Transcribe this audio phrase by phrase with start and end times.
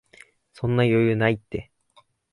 [0.53, 1.71] そんな余裕ないって